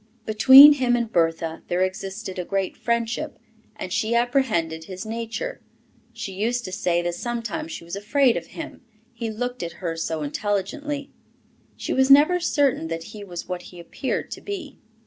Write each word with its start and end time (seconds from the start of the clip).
Between 0.25 0.73
him 0.73 0.95
and 0.95 1.11
Bertha 1.11 1.61
there 1.67 1.83
existed 1.83 2.39
a 2.39 2.43
great 2.43 2.75
friendship, 2.75 3.37
and 3.75 3.93
she 3.93 4.15
apprehended 4.15 4.85
his 4.85 5.05
nature; 5.05 5.61
she 6.11 6.31
used 6.33 6.65
to 6.65 6.71
say 6.71 7.03
that 7.03 7.13
sometimes 7.13 7.71
she 7.71 7.83
was 7.83 7.95
afraid 7.95 8.35
of 8.35 8.47
him, 8.57 8.81
he 9.13 9.29
looked 9.29 9.61
at 9.61 9.73
her 9.73 9.95
so 9.95 10.23
intelligently; 10.23 11.11
she 11.77 11.93
was 11.93 12.09
never 12.09 12.39
certain 12.39 12.87
that 12.87 13.03
he 13.13 13.23
was 13.23 13.47
what 13.47 13.61
he 13.69 13.79
appeared 13.79 14.31
to 14.31 14.41
be. 14.41 14.79